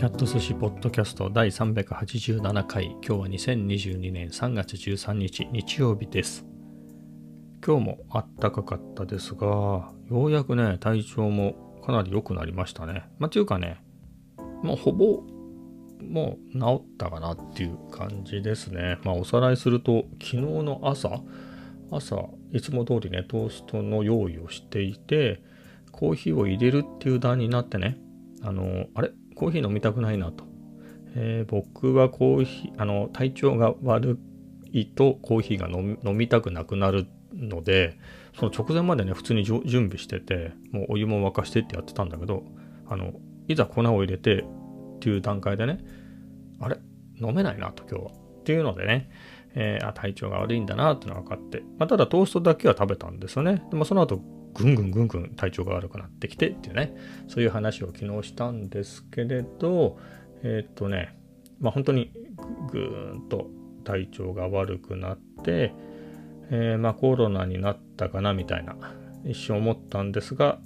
[0.00, 2.86] キャット寿司ポッドキャスト第387回。
[2.86, 6.46] 今日は2022年3月13日日曜日です。
[7.62, 13.10] 今日もあったかかったですがようやくね体調もかなり良くなりましたね。
[13.18, 13.82] まあというかね
[14.62, 15.22] もうほぼ
[16.02, 18.96] もう治ったかなっていう感じですね。
[19.04, 21.20] まあおさらいすると昨日の朝
[21.90, 25.42] 朝いつも通りねトーストの用意をしていて
[25.92, 27.98] コーヒーを入れるっていう段になってね
[28.42, 29.10] あのあれ？
[29.40, 30.44] コーヒー飲みたくないなと。
[31.16, 34.18] えー、僕はコーヒー、あの、体調が悪
[34.70, 37.98] いとコーヒーが飲みたくなくなるので、
[38.38, 42.44] その直前までね、普通に準備してて、もうお湯も沸かしてってやってたんだけど、
[42.86, 43.14] あの、
[43.48, 45.78] いざ粉を入れてっていう段階でね、
[46.60, 46.76] あれ？
[47.18, 48.10] 飲めないなと今日は。
[48.12, 49.08] っていうのでね、
[49.54, 53.62] えー、あ体調が悪いんだなってのが分かって、まあ、ただトーストだけは食べたんですよね。
[53.70, 54.20] でもその後
[54.54, 56.94] ぐんぐんぐんぐん体調が悪くなってきてっていうね
[57.28, 59.98] そういう話を昨日したんですけれど
[60.42, 61.16] えっ、とね
[61.60, 62.12] まあ本当に
[62.70, 63.48] ぐーんと
[63.84, 65.72] 体調が悪くなって、
[66.50, 68.76] えー、まあコロナになったかなみたいな
[69.24, 70.58] 一瞬思ったんですが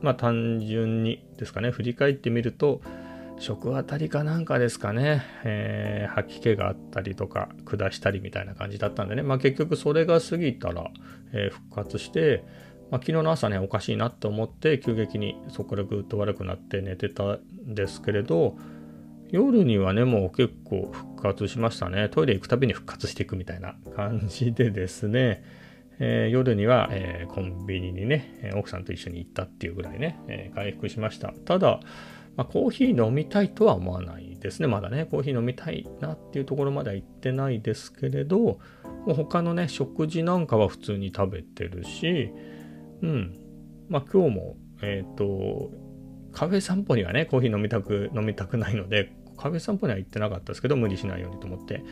[0.00, 2.80] まあ単純にですかね振り返ってみると
[3.38, 10.90] 食当たりかなんかですかね、えー、吐き気があったりとか下したりみたいな感じだったんでね、まあ、結局それが過ぎたら、
[11.32, 12.44] えー、復活して
[12.90, 18.56] まあ、昨日の朝ねおかしいなと思って急激にそこからぐっと悪くなって寝てたんですけれど
[19.30, 22.08] 夜にはねもう結構復活しましたね。
[22.08, 25.42] トイレ行くたびに復活していくみたいな感じでですね、
[25.98, 31.32] えー、夜には、えー、コンビニにね奥さんと一緒に行ったっていうぐらいね、えー、回復しました。
[31.44, 31.80] ただ、
[32.36, 34.68] まあ、コーヒー飲みたいとは思わないですね。
[34.68, 38.58] まだねコーヒー飲みたいなっていうところまでは行ってないですけれども
[39.08, 42.30] う他のね食事なんかは普通に食べてるし
[43.02, 43.38] うん。
[43.88, 45.70] まあ今日も、えっ、ー、と、
[46.32, 51.82] カフェ散歩にはね、コーヒー飲みたく、飲みたくないので、カフェ散歩には行ってなかったですけど、無理しないようにと思って。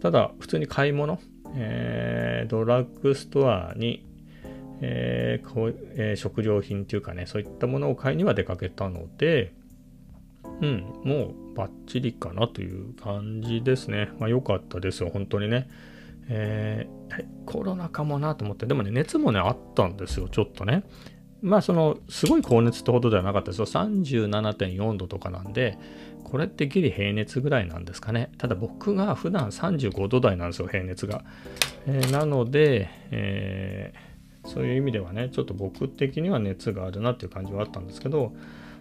[0.00, 1.18] ただ、普通に買い物、
[1.54, 4.06] えー、ドラッグストアに、
[4.82, 9.54] えーこえー、食料品っていうかね、そういったものを買いには出かけたので、
[10.60, 14.10] うん、もうバッチリかなという感じですね。
[14.18, 15.68] まあ良かったですよ、本当にね。
[16.28, 16.86] え、
[17.44, 20.84] コロナかもなと思って、でもね、熱もね、あったんですよ、ちょっとね。
[21.42, 23.66] まあ、その、すごい高熱ってほどではなかったですよ。
[23.66, 25.78] 37.4度とかなんで、
[26.24, 28.32] これってギリ平熱ぐらいなんですかね。
[28.38, 31.24] ただ僕が普段35度台なんですよ、平熱が。
[31.86, 38.34] えー、なので、えー、そういう意味ではね、ちょっと僕的には熱があるなっていう感じはあったんですけど、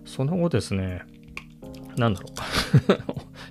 [0.06, 1.04] その後ですね、
[1.98, 2.32] なんだろう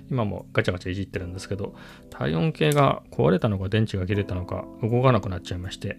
[0.11, 1.75] 今もガチャガチャいじってるんですけど、
[2.09, 5.97] 体温計が壊れたのか電池が切れたのか動かなくなっちゃいまして、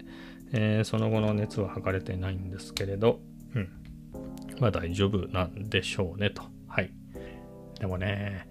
[0.52, 3.20] えー、その後の熱は測れてないんですけれど、
[3.54, 3.68] うん。
[4.60, 6.42] まあ大丈夫なんでしょうねと。
[6.68, 6.92] はい。
[7.80, 8.48] でもね、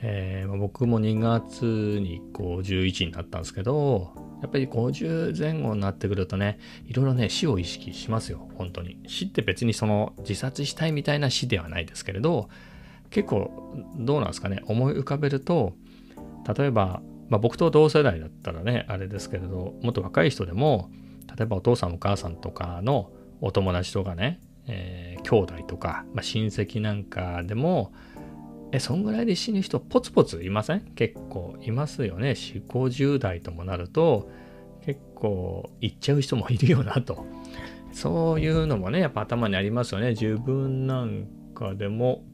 [0.00, 4.12] えー、僕も2月に51になったんですけど、
[4.42, 9.00] やっぱり50前後になってくるとね、いろいろね、死を意識しますよ、本当に。
[9.06, 12.48] 死って別にその自殺したいみたいな死ではないですけれど、
[13.10, 14.62] 結構どうなんですかね。
[14.66, 15.74] 思い浮かべると
[16.56, 20.90] 例えば、まあ、僕と同世代だったらねあれですけれどもっと若い人でも
[21.36, 23.10] 例えばお父さんお母さんとかの
[23.40, 27.92] お友達とかね、えー、兄弟とか、まあ、親戚なんかでも
[28.72, 30.80] えそんぐらいで死ぬ人ポツポツいません？
[30.94, 32.30] 結構いますよね。
[32.32, 34.30] 4 50代ともなると
[34.84, 37.24] 結構行っちゃう人もいるよなと。
[37.92, 40.10] そういうのもねやっぱ頭にありますよね。
[40.10, 42.24] 自分なんかでも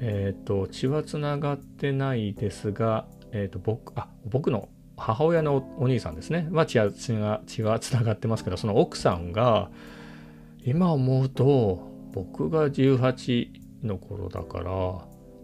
[0.00, 6.48] え、ー、と、血はつながってないですが、え、ー、と、僕、あ、僕の母親のお兄さんですね。
[6.50, 9.70] は血は、血が、血がつながってますけど、その奥さんが、
[10.64, 14.70] 今思うと、僕が18の頃だから、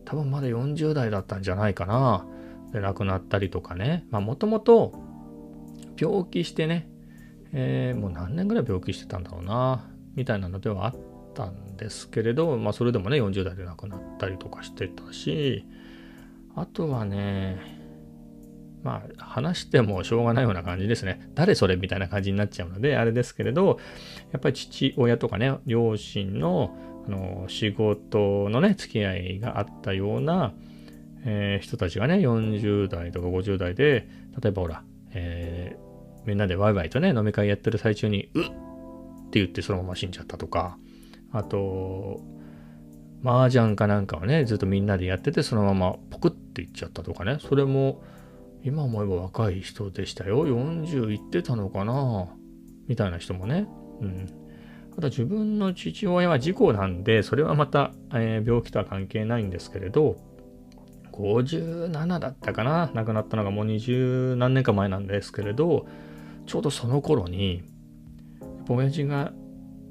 [0.04, 2.26] 多分まだ40代だったんじゃないかな。
[2.72, 4.06] で、亡くなったりとかね。
[4.10, 4.92] もともと、
[5.96, 6.88] 病気してね、
[7.52, 10.94] えー、もう何年ぐらい病気してたんだろうな、みたいなのではあっ
[11.34, 15.66] たんですけれど、まあ、それでもね40代で亡くなったりとかしてたし
[16.56, 17.82] あとはね
[18.82, 23.78] まあ話してもしょうがないような感じですね誰それみたいな感じになっちゃうのであれですけれど
[24.32, 26.76] やっぱり父親とかね両親の
[27.06, 30.54] あの仕事のね付き合いがあったような、
[31.24, 34.08] えー、人たちがね40代とか50代で
[34.40, 38.48] 例えばほら、えー、みんなでワイワイとね飲み会やってる最中に「うっ!」っ
[39.30, 40.78] て言ってそのまま死んじゃったとか
[41.34, 42.20] あと、
[43.24, 48.02] 麻雀かなんかをね、ずっとみんなでやってて、そのままポクっていっちゃったとかね、それも、
[48.62, 50.46] 今思えば若い人でしたよ。
[50.46, 52.28] 40いってたのかな
[52.86, 53.66] みたいな人もね、
[54.00, 54.26] うん、
[54.94, 60.16] ただ自分の父親は事故なんで、それはまた、えー、病気とは関係ないんですけれど、
[61.12, 62.90] 57だったかな。
[62.94, 65.86] 亡くなったのがもう20何年か前なんですけれど、
[66.46, 67.62] ちょうどその頃に、
[68.68, 69.32] 親父が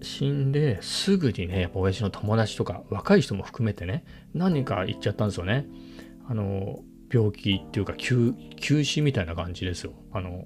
[0.03, 5.65] 死んですぐにね、やっぱ親父の友達とか若い人も含めてね、何人か行っちゃったんですよね。
[6.27, 6.79] あの、
[7.11, 9.93] 病気っていうか休、休死みたいな感じですよ。
[10.11, 10.45] あの、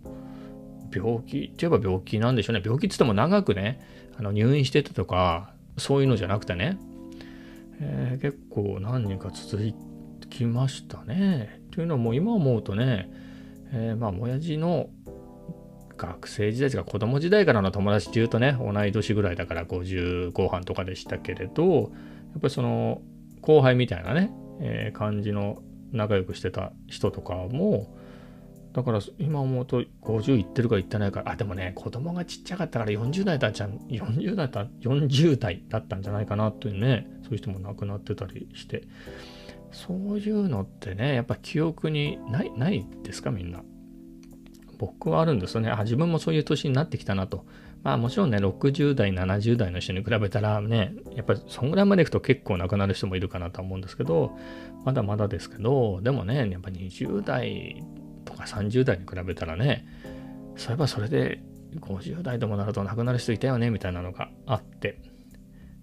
[0.93, 2.61] 病気って言えば病気なんでしょうね。
[2.63, 3.81] 病気って言っても長くね、
[4.17, 6.77] あの入院してたとか、そういうのじゃなくてね、
[7.79, 9.73] えー、結構何人か続
[10.29, 11.61] きましたね。
[11.71, 13.09] というのも今思うとね、
[13.71, 14.89] えー、まあ、親父の
[15.97, 21.89] 学生時代とか子供時代からの友達っていうとね、同い年ぐらいだから50後半とかでしたけれど、やっ
[22.41, 23.01] ぱりその
[23.41, 25.61] 後輩みたいなね、えー、感じの
[25.91, 27.95] 仲良くしてた人とかも、
[28.73, 38.83] だから今思うと50いってるかいってないか、あ、でもね、子供がちっちゃかったから40代だっちゃん、40代だ、40代だったんじゃないかなというね、そういう人も亡くなってたりして、
[39.71, 43.63] そういうのってね、やっぱ記憶にない、ないですか、みんな。
[44.77, 45.69] 僕はあるんですよね。
[45.69, 47.45] あ、自分もそういう年になってきたなと。
[47.83, 54.37] まあもちろんね、60代、70代の人に比べたらね、やっぱりそんぐらいまでいくと結構亡くなる人もいるかなと思うんですけど、
[54.85, 57.83] まだまだですけど、でもね、やっぱ20代
[58.25, 59.85] とか30代に比べたらね、
[60.55, 61.41] そういえばそれで
[61.79, 65.01] 50代でもなると亡くなる人いたよねみたいなのがあって、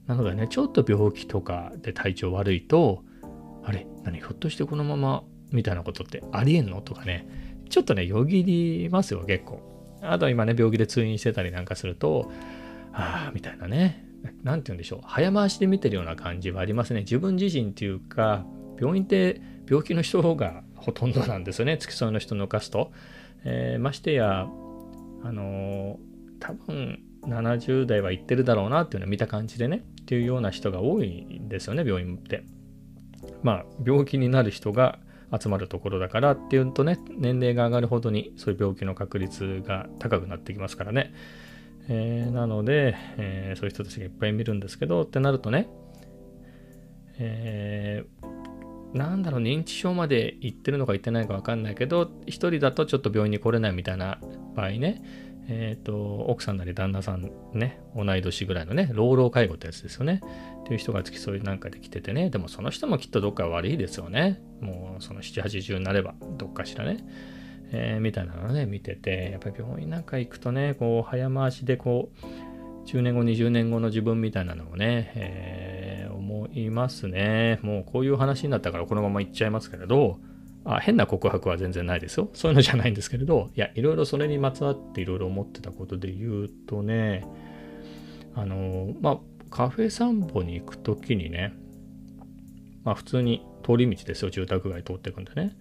[0.06, 3.04] なのでね、ちょっと病気とかで体調悪いと、
[3.62, 6.82] あれ何ひょっとしてこのままみたいなことってありえんの？
[6.82, 7.26] とかね、
[7.68, 9.60] ちょっとね、よぎりますよ、結構。
[10.02, 12.30] あと今ね、病気で通院してたりなんかすると、
[12.92, 14.04] ああ、みたいなね、
[14.42, 17.00] なんて言うんでしょう、早回しで見てるような感じはありますね。
[17.00, 18.44] 自分自身っていうか、
[18.78, 22.92] 病院って病気の人がほとんどなんですよね、付き添いの人抜かすと。
[23.44, 24.46] えー、ましてや、
[25.22, 25.96] あのー、
[26.40, 32.44] 多分70代は行ってるだろうなっていうのを見た感じでね、っていうような人が多いんですよね、病院って。
[33.42, 34.98] まあ、病気になる人が
[35.38, 41.12] 集まるところだからっていうとね、年齢が上がるほどにそういう病気の確率が高くなってきますからね。
[41.88, 45.68] えー、なので、えー、そういう人たちがいっぱい見るんですけど、ってなるとね、
[47.18, 54.18] えー、なんだろう、認知症まで行ってるのか行ってないか分かんないけど、一人だとちょっと病院に来れないみたいな
[54.54, 55.02] 場合ね、
[55.48, 60.20] えっ、ー、と、奥さんなり旦那さんね、同い年ぐらいのね、老老介護ってやつですよね。
[60.62, 64.40] っていう人が付き添いなんかで来ててね、でもその人もきっとどっか悪いですよね。
[64.60, 67.04] もうその7、80になれば、どっかしらね。
[67.72, 72.26] えー、みたいなのね、見てて、やっぱり病院なんか行くとね、こう、早回しでこう、
[72.86, 77.58] 10年後、20年後の自分みたいなのをね、えー、思いますね。
[77.62, 80.18] もうこういう話になったからこのまま行っちゃいますけれど、
[80.64, 82.30] あ変な告白は全然ないですよ。
[82.32, 87.26] そういうのじゃないんですけれど、いや、いろいろそれにまつわっていろいろ思ってたことで言うとね、
[88.34, 89.18] あの、まあ、
[89.50, 91.52] カフェ散歩に行くときにね、
[92.82, 95.56] まあ普通に通り道ですよ、住宅街通っていくんでね。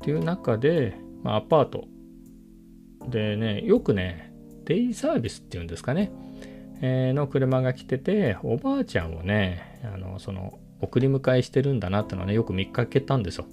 [0.00, 1.86] っていう中で、まあ、アパート
[3.08, 4.32] でね、よくね、
[4.64, 6.10] デイサービスっていうんですかね、
[6.80, 13.46] えー、の車が来てて、おばあちゃんをね、あの、その、送り迎えしてるんだなってのはね、よく見かけたんですよ。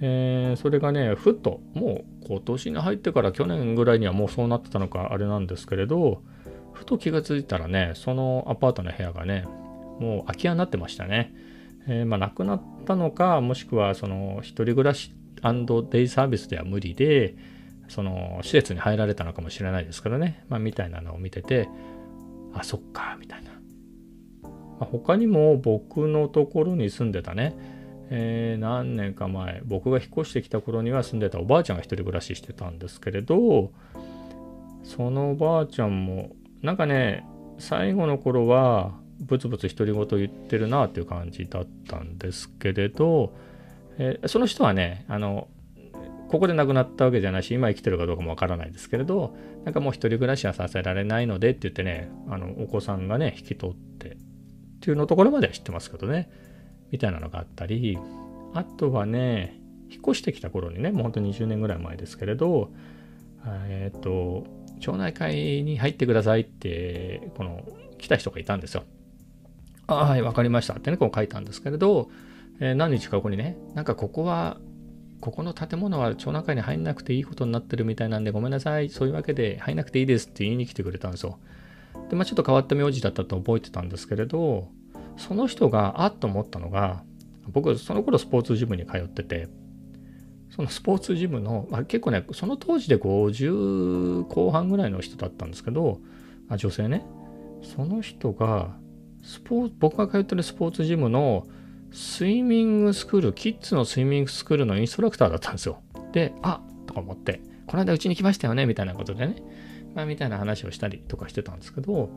[0.00, 6.22] えー、それがね、ふっと、もう今年に入ってから去年ぐらいにはもうそうなってたのかあれなんですけれど、
[6.72, 9.44] ふと気がついたらね、そのアパートの部屋がね、
[9.98, 11.34] もう空き家になってましたね。
[11.88, 17.36] えー、まあ、亡くなったのか、もしくはその一人暮らしデイサービスでは無理で、
[17.88, 21.68] その施設に入られたのかもしれないですからね、まあ、みたいなのを見てて、
[22.52, 23.50] あ、そっか、みたいな。
[24.42, 24.50] ま
[24.82, 27.75] あ、他にも僕のところに住んでたね、
[28.10, 33.72] えー、何年か前僕が引っ越してきた頃には住んでたおばあちゃんが一人暮らししてたんですけれど
[34.84, 36.30] そのおばあちゃんも
[36.62, 37.26] なんかね
[37.58, 43.34] 最後の頃はブツブツ独り言言ってるなっていう感じだったんですけれど、
[43.98, 45.48] えー、その人はねあの
[46.28, 54.16] ここで亡くなったわけじゃないし今生きてるかどうかもわからないですけれどなんかもう一人暮らしはさせられないのでって言ってねあのお子さんがね引き取ってっ
[54.80, 56.30] ていうのところまでは知ってますけどね。
[56.90, 57.98] みたいなのがあったり、
[58.54, 59.58] あとはね、
[59.90, 62.72] 引っ越してきた頃にね、もうほんと20年ぐらい前ですけれど、
[63.68, 64.44] えっ、ー、と、
[64.80, 67.62] 町内会に入ってくださいって、この、
[67.98, 68.84] 来た人がいたんですよ。
[69.86, 72.10] あはい、わかりましたってね、こう書いたんですけれど、
[72.60, 74.58] えー、何日か後にね、なんかここは、
[75.20, 81.38] ここの建物は町内会に入んなくていいことになってるみたいなんで、ごめんなさい、そういうわけで入んなくていいですって言いに来てくれたんですよ。
[82.10, 84.68] で、まあちょっと変わった名字だったと覚えてたんですけれど、
[85.16, 87.02] その人があっと思ったのが
[87.48, 89.48] 僕その頃スポーツジムに通ってて
[90.50, 96.00] そのスポーツジムの、まあ、結構ねその当時で50後半ぐらいの人だったんですけど
[96.48, 97.04] あ女性ね
[97.62, 98.76] その人が
[99.22, 101.46] スポー僕が通ってるスポーツジムの
[101.92, 105.80] スイミングスクールキッズのスイミングスクールのインストラクターだったんですよ。
[106.12, 109.36] であとか思ってこの間うちに来ましたよねみたいなことでね
[109.94, 112.10] まあみたいな話をしたりとかしてたんですけど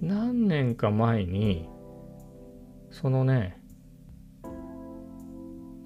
[0.00, 1.68] 何年か前に
[2.90, 3.60] そのね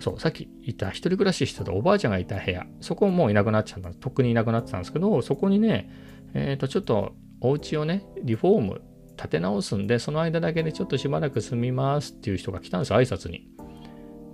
[0.01, 5.91] そう、さっき言った一人暮らししてたおばあちゃんがいた部屋、そこもういなくなっちゃった、とっくにいなくなってたんですけど、そこにね、
[6.35, 8.83] えっ、ー、と、ちょっとお家をね、リフォーム、
[9.17, 13.47] 建て直すんで、その間だけでちょっとしばらく住みますっていう人が来たんです、挨拶に。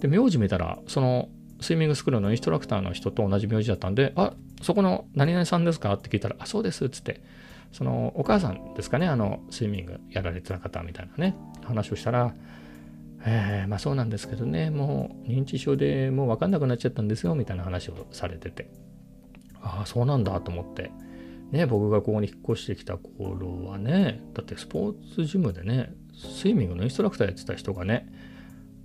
[0.00, 1.28] で、名字見たら、その
[1.61, 5.92] スイミングスクールのインストラクターの人と同じ名字だったんで、あ、そこの何々さんですか？
[5.95, 7.23] って聞いたら、あ、そうですっつって、
[7.76, 12.35] そのお母さんですかね、あの、スイミングやられてた方みたいなね、話をしたら、
[13.26, 18.71] えー、まあそうなんですけどね、もう認知症でもう分かんなくなっちゃったんですよ、みたいな話をされてて。
[19.61, 20.90] ああ、そうなんだと思って。
[21.50, 28.11] ね、僕がここに引っ越してきた頃はね、だってスポーツジムでね、スイミングのインストラクターやってた人がね、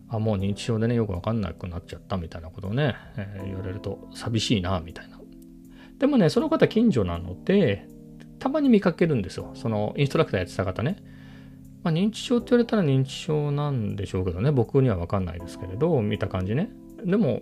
[0.10, 5.22] あ、もう認知症でね、よく分かんなくなっちゃったみたいなことをね、えー、言われると寂しいな、みたいな。
[5.98, 7.88] でもね、その方近所なので、
[8.42, 9.52] たまに見かけるんですよ。
[9.54, 10.98] そのインストラクターやってた方ね。
[11.84, 16.72] まあ、認知症って言われたら認知症なんでしょうけどね、僕には分かんないですけれど、見た感じね。
[17.06, 17.42] でも、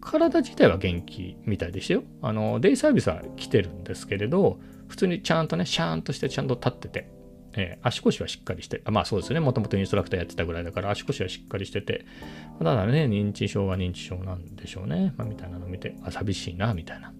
[0.00, 2.04] 体自体は元気みたいでしたよ。
[2.22, 7.10] あの、デイサービスは来てるんですけれど、普通にちゃんとね、シャーンとしてちゃんと立ってて、
[7.56, 12.06] えー、足腰はしっかりして、まあそうですね、もともとインストラクターやってたぐらいだから足腰はしっかりしてて、
[12.58, 15.12] ただね、認知症は認知症なんでしょうね。
[15.18, 17.12] まあみたいなの見て、あ、寂しいな、みたいな。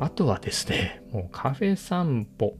[0.00, 2.56] あとはですね、もうカフェ散歩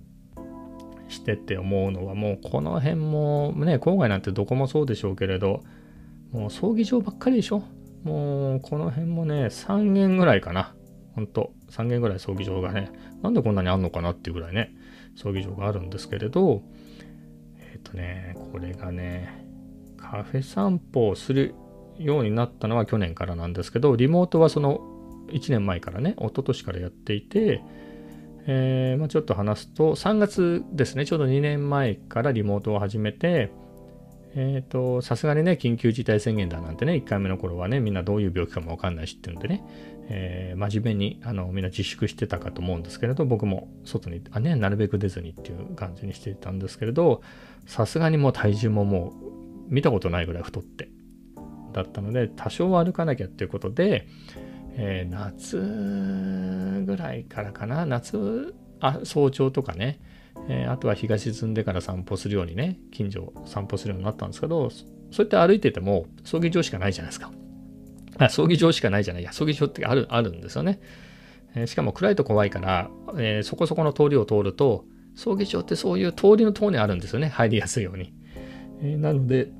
[1.08, 5.62] してて思うのはもうこの辺もね郊外なんてどこもそうでしょうけれど
[6.32, 7.62] もう葬儀場ばっかりでしょ。
[8.04, 10.74] もうこの辺もね3軒ぐらいかな。
[11.14, 12.92] ほんと3軒ぐらい葬儀場がね
[13.22, 14.72] なんでこんなにあんのかなっていうぐらいね
[15.16, 16.62] 葬儀場があるんですけれど
[17.58, 19.44] えっ、ー、とねこれがね
[19.96, 21.54] カフェ散歩をする
[21.98, 24.80] ようになったのは去年からなんですけどリモートはその
[25.30, 27.62] 1年前からね一昨年からやっていて
[28.50, 33.52] えー、まあ、ちょっと話すと、3月ですね、ちょうど2年前からリモートを始めて、
[34.34, 39.64] えっ、と、さすがにね、緊急事態宣言だなんてね、1回目の頃はね、みんなどういう病気かもわかんないしっていうんでね、
[40.08, 47.20] えー、真面目にあのみんな自粛してたかと思うんですけれど、僕も外にあ、ね、なるべく出ずにっていう感じにしていたんですけれど、
[47.66, 49.12] さすがにもう体重もも
[49.68, 50.88] う見たことないぐらい太って、
[51.74, 54.06] だったので、多少は歩かなきゃっていうことで、
[54.80, 60.00] えー、夏ぐらいからかな、夏、あ早朝とかね、
[60.48, 64.84] えー、あとは日が沈んでから散歩するようにね、近所散歩するようになったんですけど、そう
[65.18, 67.32] やって歩いてても葬儀場しかないじゃないですか。
[68.18, 69.22] あ葬儀場しかないじゃない。
[69.22, 70.80] いや、葬儀場ってあるあるんですよね。
[71.56, 74.84] えー、しかも暗いと怖いから、え、そこそこの通りを通ると、
[75.16, 77.28] 葬儀場ってそういう通りの塔にあるんですよね。
[77.28, 78.14] 入りやすいように。
[78.80, 79.50] え、なので、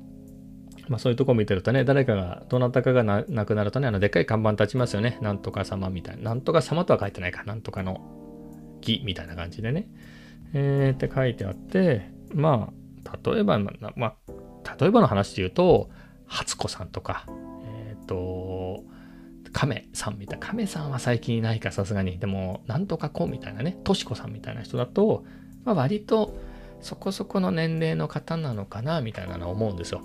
[0.89, 5.19] まあそういうとこ見てるとね、誰かが、どなたかが亡くなるとね、あのでっかい看板立ちますよね。
[5.21, 6.23] なんとか様みたいな。
[6.23, 7.43] なんとか様とは書いてないか。
[7.43, 8.01] なんとかの
[8.81, 9.87] 木みたいな感じでね。
[10.53, 12.71] えー、って書いてあって、ま
[13.05, 13.71] あ、例えば、ま
[14.05, 14.13] あ、
[14.79, 15.89] 例えばの話で言うと、
[16.25, 17.25] 初子さんとか、
[17.63, 18.83] えっ、ー、と、
[19.51, 20.47] 亀さんみたいな。
[20.47, 22.17] 亀さんは最近いないか、さすがに。
[22.17, 25.23] でも、なんとか子みたいなね、としこさんみたいな人だと、
[25.65, 26.35] まあ、割と
[26.81, 30.01] そこそこの年齢の方なのかな、みたいなのは思うんですよ。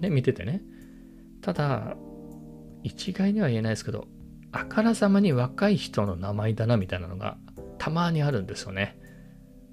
[0.00, 0.62] ね、見ててね。
[1.40, 1.96] ただ、
[2.82, 4.06] 一概には言えないですけど、
[4.52, 7.36] あからさまに若い人の名前だなみたいなのが
[7.78, 8.98] たまにあるんですよね。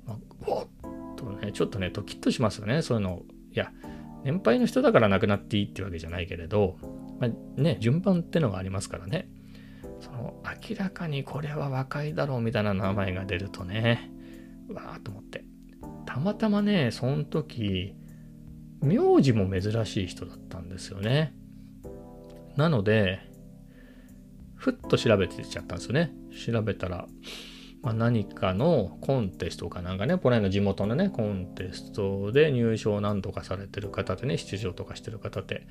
[0.05, 0.17] まあ、
[0.48, 0.67] おっ
[1.15, 3.24] とね、ちょっとね、ドキッとしますよね、そういうの。
[3.51, 3.72] いや、
[4.24, 6.77] 年配の人だから亡くなっていいってわけじゃないけれど、
[7.20, 9.29] まあ、ね、順番ってのがありますからね。
[10.01, 14.12] その明らかにこれは若いだろうみたいな名前が出るとね、
[14.70, 15.46] わーと思って。
[16.05, 17.96] たまたまね、その時、
[18.86, 21.34] 名字も珍しい人だったんですよね。
[22.56, 23.20] なので、
[24.56, 26.13] ふっと調べてちゃったんですよね。
[26.46, 27.08] 調べたら、
[27.82, 35.68] まあ、何かのコンテストかなんかね、この辺の地元のね、コンテストで入賞何とかされてる方でね、出場とかしてる方って、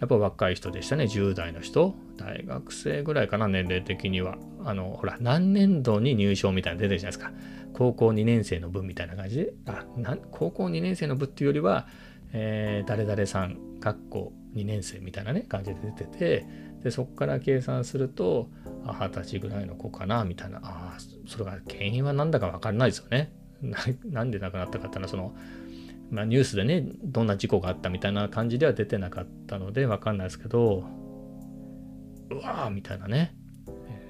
[0.00, 1.94] やっぱ若い人でしたね、10代の人。
[2.16, 4.38] 大学生ぐらいかな、年齢的には。
[4.64, 7.32] あの、ほら、何年度に入賞みたいなの出てるじゃないですか。
[7.74, 9.84] 高校2年生の分みたいな感じで、あ、
[10.30, 11.88] 高校2年生の部っていうよりは、
[12.32, 16.46] えー、誰々さん、かっこ2年生みたいなね、感じで出てて、
[16.82, 18.48] で、そこから計算すると、
[18.84, 23.32] あ、二十歳ぐらいの子かな、みたいな、ああ、それが原因は何だか分かんないですよね。
[24.04, 25.34] なんで亡くなったかっていうのは、その、
[26.10, 30.84] まあ、ニュースでね、どんな事故があったみたいな感じでは出てなかったので分かんないですけど、
[32.30, 33.34] うわーみたいなね、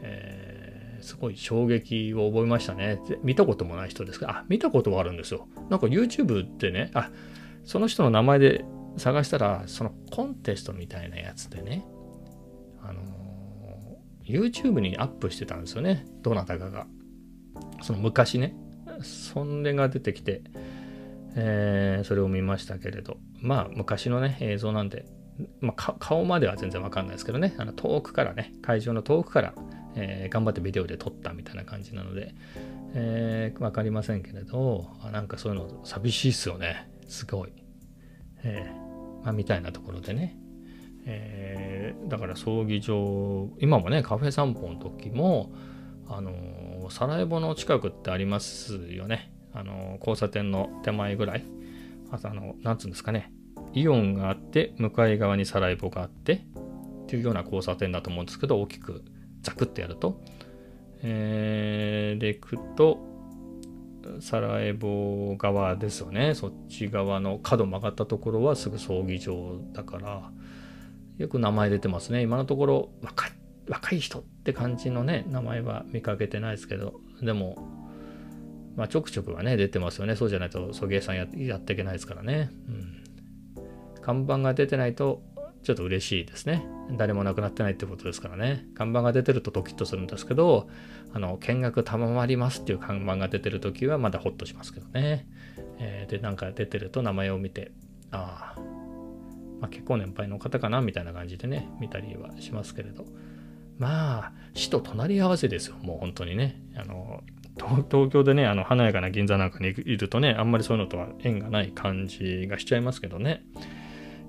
[0.02, 3.00] ええー、すごい衝撃を覚えましたね。
[3.22, 5.48] 見たこともない人ですけど、あ、見たことはあるんですよ。
[5.70, 7.10] なんか YouTube ってね、あ、
[7.68, 8.64] その人の名前で
[8.96, 11.84] 探したら、そのコンテストみたいなやつでね、
[12.82, 16.06] あのー、YouTube にアップしてたんですよね。
[16.22, 16.86] どなたかが。
[17.82, 18.56] その昔ね。
[19.02, 20.40] それが出てきて、
[21.36, 25.04] えー、それを見ましたけれど、まあ昔のね、映像なんで、
[25.60, 29.52] まあ、顔までは全然わかんないですけどね、あの遠くからね、会場の遠くから、
[29.94, 32.34] えー、頑張ってビデオで撮ったみたいな感じなので、
[32.94, 36.88] えー、わかりませんけれど、なんかそういうの寂しいっすよね。
[37.08, 37.52] すごい。
[38.44, 40.38] えー、まあ、みたいなところでね。
[41.04, 45.52] えー、だから葬儀場、今もね、カフェ散歩の時も、
[46.06, 49.32] あのー、サラエボの近くってありますよね。
[49.52, 51.44] あの交差点の手前ぐらい。
[52.10, 53.32] あとあの、なんつうんですかね。
[53.72, 59.02] イオンがあって、向かい側にサラエボがあって、っていうような交差点だと思うんですけど、大きく
[59.42, 60.20] ザクッとやると。
[61.02, 62.98] えー、で、行くと、
[64.20, 66.34] サラエボ側ですよね。
[66.34, 70.30] そっち側の角曲がったところはすぐ葬儀場だから、
[71.18, 72.22] よく名前出てますね。
[72.22, 73.30] 今のところ若
[73.68, 77.56] 若い人って感じのね、名前は見かけてないですけど、でも、
[78.76, 80.16] まあ、ちょくちょくはね、出てますよね。
[80.16, 82.50] そうじゃないと、送迎さんやっていけないですからね。
[82.68, 84.00] うん。
[84.00, 85.22] 看板が出てないと、
[85.62, 86.64] ちょっと嬉しいですね。
[86.96, 88.64] 誰も亡くなってないってことですからね。
[88.74, 90.68] 看板が出てるとドキッとするんですけど、
[91.12, 95.26] あの、見学賜りますっていう看板が出てるときはまだホッとしますけどね。
[95.78, 97.72] えー、で、なんか出てると名前を見て、
[98.10, 98.60] ああ、
[99.60, 103.04] まあ、結構年配の方かなみたいな感じでね、見たりはしますけれど。
[103.78, 105.76] まあ、死と隣り合わせですよ。
[105.82, 106.60] もう本当にね。
[106.76, 107.22] あの、
[107.90, 113.42] 東京でね、あの、華やかな銀座なんかにいるとね、あんまりそういうのとは縁がない感じがしちゃいますけどね。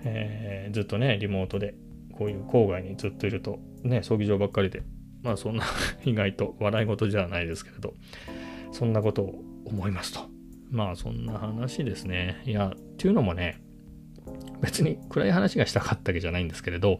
[0.03, 1.75] えー、ずっとね、リモートで、
[2.13, 4.83] こういう郊外にずっといると、ね、葬儀場ばっかりで、
[5.21, 5.65] まあそんな
[6.05, 7.93] 意外と笑い事じゃないですけれど、
[8.71, 10.21] そんなことを思いますと。
[10.71, 12.41] まあそんな話ですね。
[12.45, 13.61] いや、っていうのもね、
[14.61, 16.99] 別に暗い話がしたかったわけじゃないんですけれど、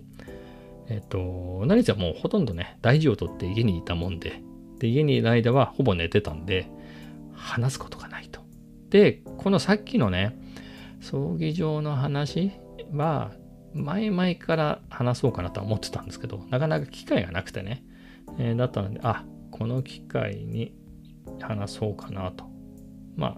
[0.89, 4.41] えっと、何せもうほとんどね、大事をとって家にいたもんで、
[4.80, 6.67] で、家にいる間はほぼ寝てたんで、
[7.34, 8.41] 話すことがないと。
[8.89, 10.38] で、このさっきのね、
[11.00, 12.52] 葬儀場の話
[12.91, 13.32] は、
[13.74, 17.84] 前々から話そうかなとは思ってたんですけど、なかなか機会がなくてね、
[18.39, 20.73] えー、だったので、あ、この機会に
[21.39, 22.45] 話そうかなと。
[23.15, 23.38] まあ、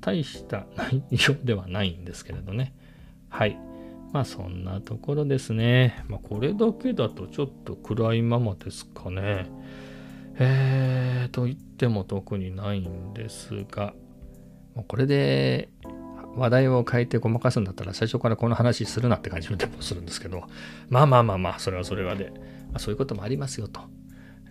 [0.00, 2.74] 大した内容ではないんですけれどね。
[3.28, 3.58] はい。
[4.12, 6.04] まあそんなところですね。
[6.08, 9.50] まあこれだけだとちょっと暗いままですかね。
[10.38, 13.94] えー、と言っても特にないんですが、
[14.86, 15.70] これで
[16.36, 20.44] 話題を変えてごまかすんだったら最初からこの話するなって感じのテンポするんですけど、
[20.88, 22.30] まあまあまあまあ、それはそれはで、
[22.70, 23.80] まあ、そういうこともありますよと。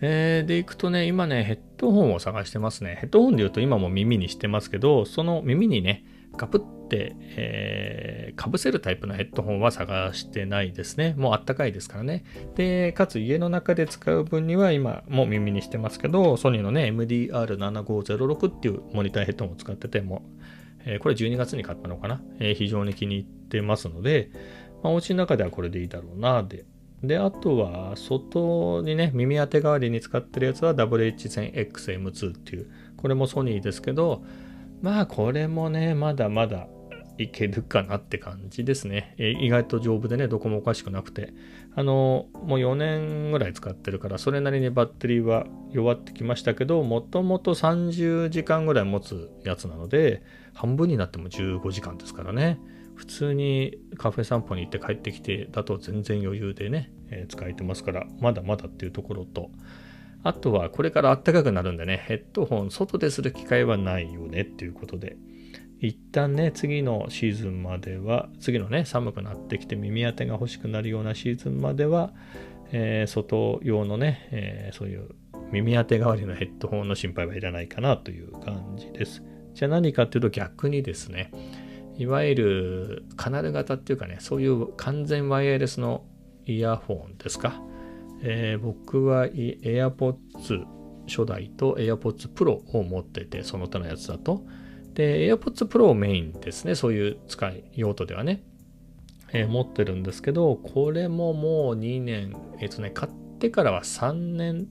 [0.00, 2.96] えー、で、行くとね、今ね、ヘッドホンを探してますね。
[3.00, 6.04] ヘッドホンで言うと今も耳にしてますけど、その耳にね、
[6.36, 11.14] ガプって、えー、かぶせるタイプのヘッドホンは探してないですね。
[11.16, 12.24] もうあったかいですからね。
[12.56, 20.22] で、かつ家の中で使う分には今もう耳にしてますけど、ソニーのね、MDR7506 っていうモニターヘッドホンを使ってても、
[20.84, 24.30] えー、これ12月に買ったのかな、えー、非常に気に入ってますので、
[24.82, 26.64] まあ、お家の中ではこれでいいだろうな、で。
[27.02, 34.24] で、あとは、外にね、耳当て代わりに使ってるやつは WH1000XM2 っていう、これもソニーですけど、
[34.82, 36.68] まあ、これもね、まだまだ
[37.18, 39.14] いけるかなって感じですね。
[39.18, 41.32] え意外と丈夫でね、どこもおかしくなくて。
[41.74, 50.22] あの、もう4年ぐらい使ってるから、それなりにバッテリーは弱ってきましたけど、もともと30時間ぐらい持つやつなので、
[50.54, 52.58] 半分になっても15時間ですからね。
[52.96, 59.50] 普通にカフェ散歩に行って帰ってきてだと全然余裕でね、えー、使えてますから、まだまだっていうところと、
[60.24, 65.16] あとはこれから暖かくなるんでね、ヘッドホン外でする機会はないよねっていうことで、
[65.78, 72.12] 一旦ね、次のシーズンまでは、次のね、寒くなってきて耳当てが欲しくなるようなシーズンまでは、
[72.72, 75.10] えー、外用のね、えー、そういう
[75.52, 79.22] 耳当て代わりのヘッドホンの心配はいらないかなという感じです。
[79.54, 81.30] じゃあ何かっていうと逆にですね、
[81.98, 86.04] いわゆるカナル型っていうかね、そういう完全ワイヤレスの
[86.44, 87.62] イヤホンですか？
[88.22, 90.64] えー、僕は AirPods
[91.06, 94.44] 初代と AirPods Pro を持ってて、その他のやつだと。
[94.94, 96.74] で、AirPods Pro をメインですね。
[96.74, 98.42] そういう使い用途ではね。
[99.32, 104.68] えー、持ってるんですけど、これももう2年、えっ、とね、買ってからは3年、ん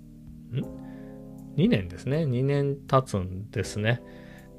[1.58, 2.20] ?2 年ですね。
[2.20, 4.02] 2年経つんですね。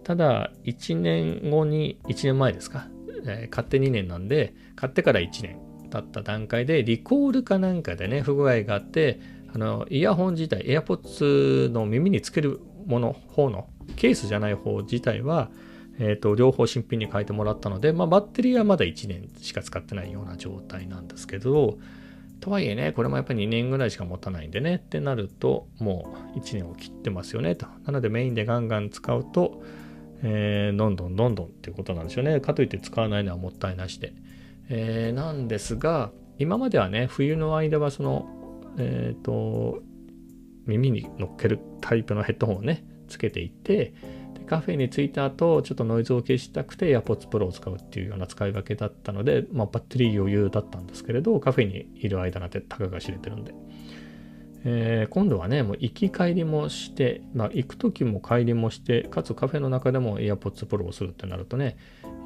[0.07, 2.87] ただ、1年後に、1年前ですか。
[3.27, 5.59] えー、買って2年なんで、買ってから1年
[5.91, 9.19] 経った段階で、リコールかなんかでね、不具合があって、
[9.53, 15.51] あのイヤホン自体 AirPods の耳につけるもの方のケースじゃない方自体は、
[15.99, 21.79] えーと、両方新品に変えてもらったので、まあ、バッテリーはまだ1年しか使ってないような状態なんですけど
[22.41, 29.63] とはいえねこれもやっぱり2年ぐらいしか持たないんでねってなるともう1年を切ってますよねとなのでメインでガンガン使うと、
[30.23, 32.41] えー、どんどんどんどんっていうことなんですよね。
[32.41, 34.13] かといって使わないのはもったいなしで、
[34.69, 38.27] えー、なんですが今まではね冬の間はその
[38.79, 39.83] えっ、ー、と
[40.67, 43.95] 耳に乗っけるタイプのヘッドホンをねつけていって
[44.47, 53.55] カフェに着いた後ちょっとノイズを消したくて AirPods Pro を使うっていうような使い分けだったので、まあ、バッテリー余裕だったんですけれどカフェにいる間なんてたかが知れてるんで、
[54.69, 61.77] えー、今度はねもう行き帰りもして、まあ、行く時も帰りもしてかつカフェの中でも AirPods Pro をするってなるとね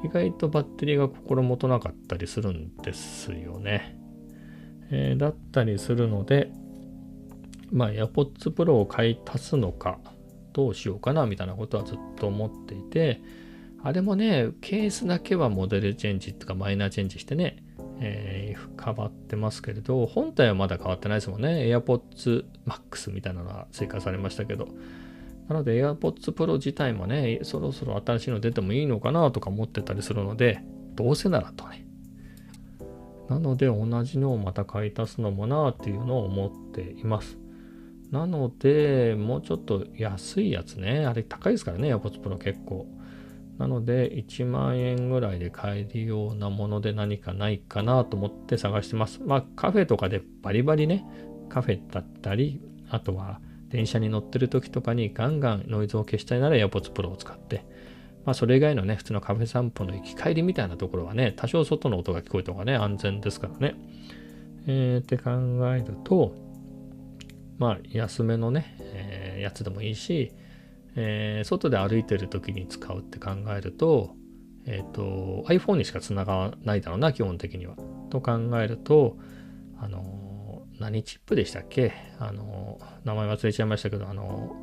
[0.03, 3.95] 意外とバッテリーが心もとなかったりするんですよね、
[4.89, 6.51] えー、だったりするので
[7.71, 9.99] まあ AirPods Pro を買い足すのか
[10.53, 13.21] どうしようかなみたいなことはずっと思っていて、
[13.83, 17.60] あれもね、ケースだけはモデルチェンジとかマイナーチェンジしてね、
[18.03, 21.65] えー、変わってますけれど、本体はまだ変わってないですもんね。
[21.67, 24.67] AirPods Max みたいなのが追加されましたけど。
[25.47, 30.63] なので AirPods Pro 自体もね、そろそろ新しいの出てもいいのかなとか思ってたりするので、
[30.95, 31.85] どうせならとね。
[33.29, 37.37] なので同じのをまた買い足すのもなっていうのを思っています。
[38.09, 41.05] なので、もうちょっと安いやつね。
[41.05, 42.87] あれ高いですからね、AirPods Pro 結構。
[43.61, 49.21] なので、1万円ぐらいで買えるようなもので何かないかなと思って探してます。
[49.23, 51.05] まあ、カフェとかでバリバリね、
[51.47, 57.63] カフェだったり、あとは電車に乗ってる時とかにガンガンノイズを消したいなら AirPods Pro を使って、
[58.25, 63.75] まあ、それ以外のね、普通のカフェ散歩の行き帰りみたいなところはね、多少外の音が聞こえた方がね、安全ですからね。
[64.65, 65.31] えー、って考
[65.75, 66.33] えると、
[67.59, 70.31] まあ、安めのね、えー、やつでもいいし、
[70.95, 74.15] えー、外で歩いてる時に使うって考えると、
[74.65, 77.75] えっ、ー、と、iPhone にしか繋がらないだろうな、基本的には。
[78.09, 79.17] と考えると、
[79.79, 81.93] あの、何チップでしたっけ？
[82.19, 84.55] あの、名前忘れちゃいましたけど、あの、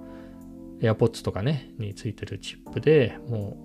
[0.80, 3.56] AirPods とかね、についてるチップでも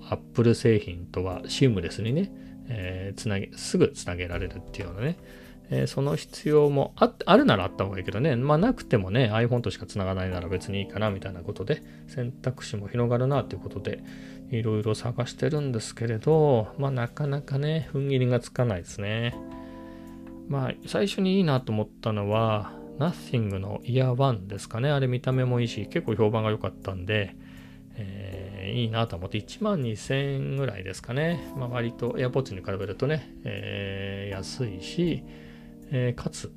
[0.00, 2.30] う、Apple 製品とはシームレスにね、
[2.68, 5.16] えー、つなげ、すぐつなげられるっていうようなね、
[5.70, 14.02] えー、その必要もああるならあった方がいいけどね、まあなくてもね、iPhone としか繋がないなら別にいいかなみたいなことで、選択肢も広がるなっていうことで、
[14.50, 19.36] いろいろ探してるんですけれど、まあなかなかね、踏ん切りがつかないですね。
[20.48, 24.90] まあ最初にいいなと思ったのは、Nothing の Ear One ですかね。
[24.90, 27.36] あれ見た目もいいし、結構評判が良かったんで、
[27.96, 31.52] えー、いいなと思って、1万2000円ぐらいですかね。
[31.56, 35.24] まあ割と AirPods に比べるとね、えー、安いし、
[35.90, 36.52] えー、かつ、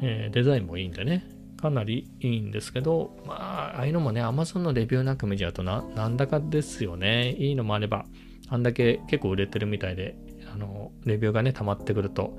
[0.00, 1.24] えー、デザインもいいんでね、
[1.60, 7.32] かなりいいんですけど、まあ、ああいうのもね、Amazon のレビューなんか見ちゃうとな、なんだかですよね。
[7.32, 8.06] いいのもあれば、
[8.48, 10.16] あんだけ結構売れてるみたいで、
[10.52, 12.36] あの、レビューがね、溜まってくると、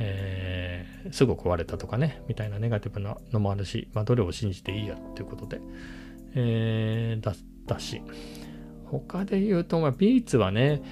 [0.00, 5.60] えー、すぐ壊れたとかね、みたいなネガティブなのもあるし、まあ、どれを信じていいやっていうことで、
[6.34, 7.34] えー、だっ
[7.66, 8.02] たし、
[8.86, 10.82] 他で言うと、まあ、ビーツはね、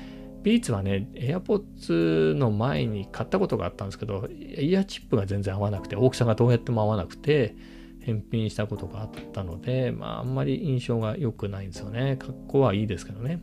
[0.43, 7.57] ビーツはね、AirPods の前に買ったことがあったんですけど、イヤーチップが全然合わなくて、大きさがどうやっても合わなくて、
[8.01, 12.17] 返品したことがあったので、まあ、あんまり印象が良くないんですよね。
[12.19, 13.43] 格好はいいですけどね。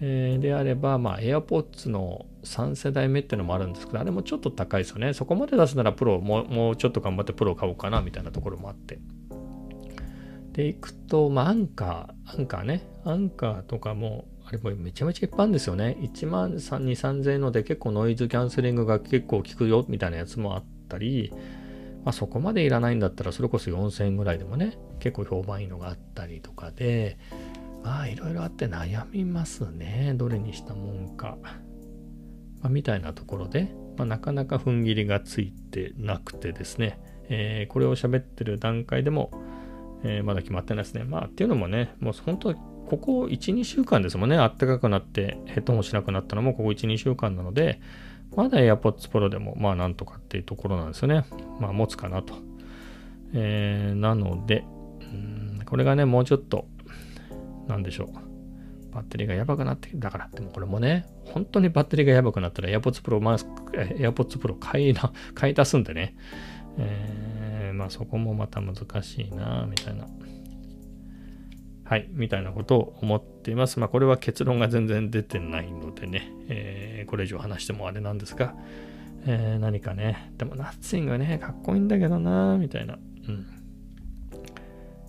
[0.00, 5.14] えー、であれば、まあ、AirPods の3世代目ってのもあるんですけど、あれもちょっと高いですよね。
[5.14, 8.98] そこまで出すならプロもう、もうちょっと頑張ってプロ買おうかな、みたいなところもあって。
[10.52, 12.86] で、いくと、まあ、アンカー、アンカーね。
[13.04, 15.96] アンカーとかも、あれもめちゃめちゃいっぱいあるんですよね。
[16.00, 21.32] 1万2、3000円ので結構ノイズキャンセリングが結構効くよみたいなやつもあったり、
[22.04, 27.18] まあ、そこまでいらないんだったらそれこそ4000円ぐらいでもね、結構評判いいのがあったりとかで、
[27.82, 30.12] まあいろいろあって悩みますね。
[30.16, 31.38] どれにしたもんか。
[32.60, 39.30] まあ、みたいなところで、まあ、なかなか踏ん切りがついてなくてですね、えー、これを喋ってる段階でも、
[40.02, 41.04] えー、まだ決まってないですね。
[41.04, 42.54] まあっていうのもね、もう本当
[42.88, 44.36] ここ1、2週間ですもんね。
[44.36, 47.80] あったかくなってヘッドホンしなくなったのもここ1、2週間なので、
[48.36, 51.24] まだ AirPods Pro でもまあなんとかっていうところなんですよね。
[51.60, 52.34] まあ持つかなと。
[53.32, 54.64] えー、なので、
[55.12, 56.66] んこれがね、もうちょっと、
[57.66, 58.34] なんでしょう。
[58.94, 66.14] バッテリーがやばくなって、だから、でもこれもね、本当にバッテリーがやばくなったら AirPods Pro マスク、AirPods Pro 買いな、買い足すんでね。
[66.78, 70.06] えー、まあそこもまた難しいな、みたいな。
[71.84, 73.78] はい、みたいなことを思っています。
[73.78, 78.54] まあ、これは結論が全然出てないのでね、えー、これ以上話してもあれなんですが、
[79.26, 82.94] えー、何かね、でもナッツイングね、かっこいいんだけどなみたいな。
[82.94, 82.98] う
[83.32, 83.46] ん。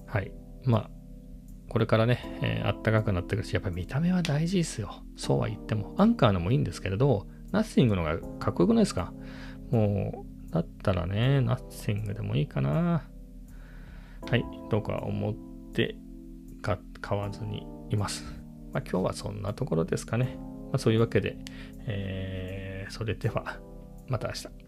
[0.05, 0.31] はい。
[0.63, 0.89] まあ、
[1.69, 5.01] これからね、えー、あったかくなってくるし、やっぱり見た目は大事ですよ。
[5.15, 5.95] そうは言っても。
[5.97, 9.13] アンカーのもいいんですけれど、ナッシングのがかっこよくないですか？
[9.71, 13.03] もう、だったらね、ナッシングでもいいかな。
[14.29, 15.33] はい、とか思っ
[15.73, 15.95] て
[17.05, 18.23] 買わずにいます。
[18.73, 20.39] まあ、今日はそんなところですかね。
[20.71, 21.37] まあ、そういうわけで、
[21.85, 23.59] えー、それでは
[24.07, 24.64] また明日。